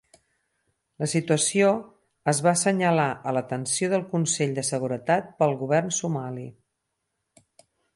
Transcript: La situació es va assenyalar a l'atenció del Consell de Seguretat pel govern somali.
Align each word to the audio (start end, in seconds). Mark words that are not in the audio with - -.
La 1.03 1.07
situació 1.11 1.67
es 2.33 2.41
va 2.47 2.51
assenyalar 2.55 3.07
a 3.33 3.37
l'atenció 3.39 3.93
del 3.95 4.09
Consell 4.17 4.59
de 4.59 4.67
Seguretat 4.75 5.33
pel 5.43 5.59
govern 5.65 5.99
somali. 6.03 6.53